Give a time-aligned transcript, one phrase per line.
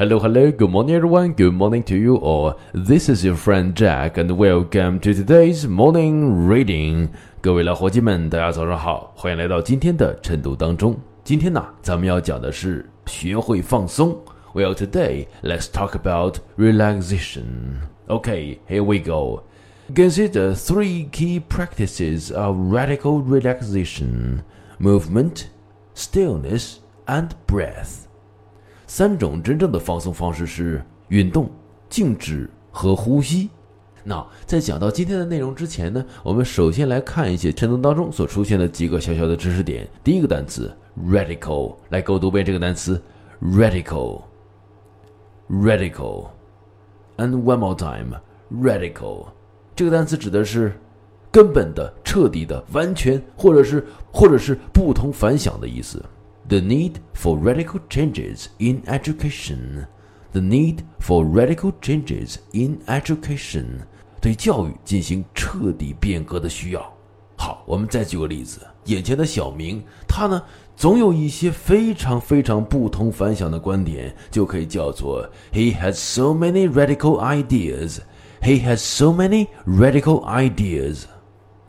[0.00, 1.32] Hello, hello, good morning, everyone.
[1.32, 2.58] Good morning to you all.
[2.74, 7.08] This is your friend Jack, and welcome to today's morning reading.
[7.40, 10.96] 各位老伙计们，大家早上好，欢迎来到今天的晨读当中。
[11.24, 14.18] 今天呢，咱们要讲的是学会放松。
[14.52, 17.80] Well, today let's talk about relaxation.
[18.06, 19.44] Okay, here we go.
[19.94, 24.40] Consider three key practices of radical relaxation:
[24.78, 25.44] movement,
[25.94, 26.76] stillness,
[27.06, 28.06] and breath.
[28.93, 31.49] 三种真正的放松方式是运动、
[31.87, 33.49] 静止和呼吸。
[34.03, 39.87] 那在讲到今天的内容之前呢，我们首先来看一些晨读当中所出现的几个小小的知识点。
[40.03, 40.69] 第一个单词
[41.07, 43.01] radical，来给我读遍这个单词
[43.41, 46.27] radical，radical，and
[47.17, 49.27] one more time，radical。
[49.73, 50.77] 这个单词指的是
[51.31, 56.03] 根本的、彻底的、完全，或者是或者是不同凡响的意思。
[56.50, 59.86] The need for radical changes in education.
[60.32, 63.80] The need for radical changes in education.
[64.20, 66.92] 对教育进行彻底变革的需要。
[67.36, 70.42] 好，我们再举个例子，眼前的小明，他呢
[70.76, 77.98] 总有一些非常非常不同凡响的观点，就可以叫做 He has so many radical ideas.
[78.40, 81.04] He has so many radical ideas.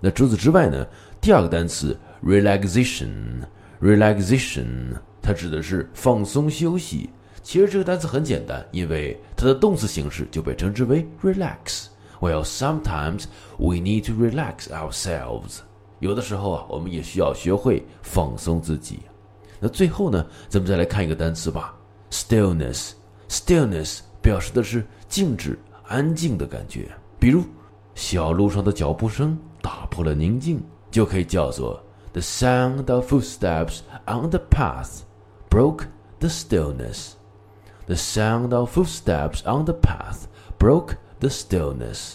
[0.00, 0.86] 那除此之外呢，
[1.20, 3.42] 第二个单词 relaxation。
[3.85, 7.07] Relaxation，它指的是放松休息。
[7.43, 11.85] 其实这个单词很简单，因为它的动词形式就被称之为 relax。
[12.19, 13.25] Well, sometimes
[13.59, 15.59] we need to relax ourselves。
[15.99, 19.01] 有的时候啊，我们也需要学会放松自己。
[19.59, 21.75] 那最后呢，咱们再来看一个单词吧
[22.09, 22.93] ，stillness。
[23.29, 26.89] Stillness 表示的是静止、安静的感觉。
[27.19, 27.43] 比如，
[27.93, 31.79] 小路上的脚步声打破了宁静，就可以叫做。
[32.15, 35.01] The sound of footsteps on the path
[35.49, 35.87] broke
[36.21, 37.15] the stillness.
[37.87, 42.13] The sound of footsteps on the path broke the stillness.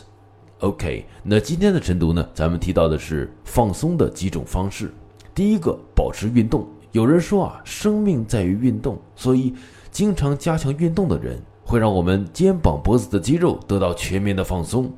[0.61, 2.27] OK，那今天的晨读呢？
[2.33, 4.91] 咱们提到的是放松的几种方式。
[5.35, 6.67] 第一个，保持运动。
[6.93, 9.55] 有人说啊，生命在于运动，所以
[9.91, 14.91] 经常加强运动的人，会让我们肩膀、脖子的肌肉得到全面的放松。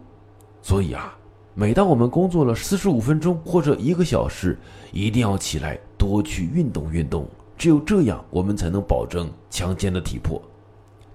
[0.62, 1.18] 所以啊。
[1.54, 4.58] 每当我们工作了四十五分钟或者一个小时，
[4.90, 10.40] 一定要起来多去运动运动，只有这样，我们才能保证强健的体魄。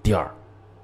[0.04, 0.30] 第二，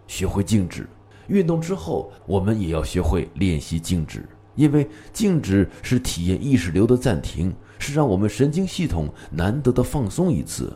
[0.07, 0.89] 学会静止。
[1.27, 10.75] 运动之后，我们也要学会练习静止，因为静止是体验意识流的暂停，是让我们神经系统难得的放松一次。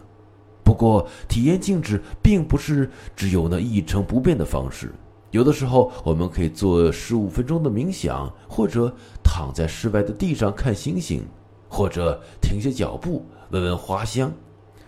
[0.64, 4.94] 不过，体验静止并不是只有那一成不变的方式。
[5.32, 8.94] 有的时候，我们可以做十五分钟的冥想，或者
[9.24, 11.22] 躺在室外的地上看星星，
[11.68, 14.32] 或者停下脚步闻闻花香。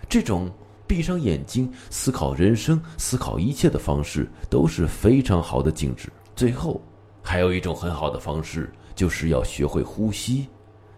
[0.07, 0.49] 这种
[0.87, 6.09] 闭上眼睛思考人生、思考一切的方式都是非常好的静止。
[6.35, 6.81] 最后，
[7.21, 10.47] 还有一种很好的方式，就是要学会呼吸。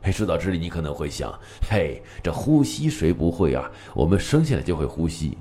[0.03, 1.33] 嘿，说到这里，你可能会想：
[1.67, 3.69] 嘿，这呼吸谁不会啊？
[3.95, 5.37] 我们生下来就会呼吸。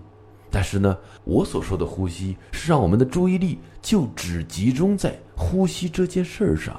[0.50, 6.76] 但是呢，我所说的呼吸是让我们的注意力就只集中在呼吸这件事儿上。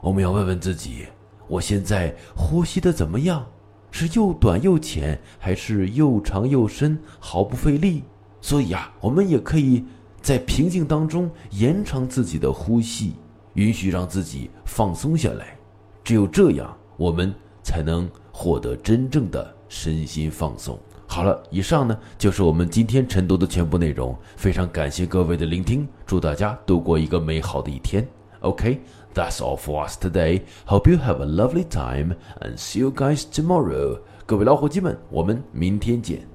[0.00, 1.06] 我们要问问自己：
[1.46, 3.46] 我现在呼吸的怎么样？
[3.90, 8.02] 是又短又浅，还是又长又深，毫不费力？
[8.40, 9.84] 所以啊，我们也可以
[10.22, 13.14] 在平静当中延长自己的呼吸，
[13.52, 15.58] 允许让自己放松下来。
[16.02, 20.78] 只有这样，我们才能获得真正的身心放松。
[21.12, 24.16] 好了，以上呢就是我们今天晨读的全部内容。
[24.34, 28.08] 非常感谢各位的聆听，祝大家度过一个美好的一天。
[28.40, 30.40] OK，that's all for us today.
[30.64, 34.00] Hope you have a lovely time and see you guys tomorrow.
[34.24, 36.31] 各位老伙计们，我们明天见。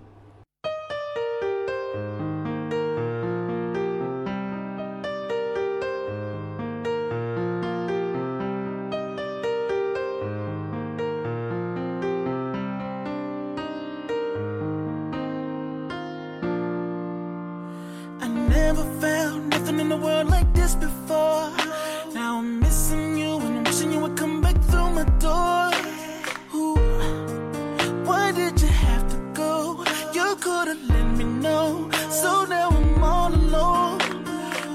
[30.39, 31.89] Could've let me know.
[32.09, 33.99] So now I'm all alone.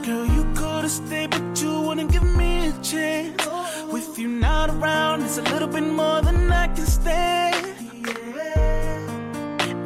[0.04, 3.46] Girl, you could've stayed, but you wouldn't give me a chance.
[3.92, 7.66] With you not around, it's a little bit more than I can stand.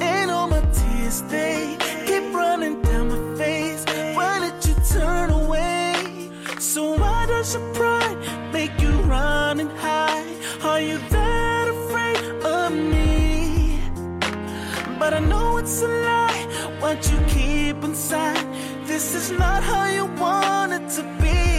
[0.00, 1.76] And all my tears, they
[2.06, 3.84] keep running down my face.
[4.14, 6.30] Why did you turn away?
[6.58, 8.18] So why does your pride
[8.52, 10.36] make you run and hide?
[10.62, 13.80] Are you that afraid of me?
[14.98, 16.76] But I know it's a lie.
[16.80, 18.46] What you keep inside
[18.86, 21.55] this is not how you want it to be.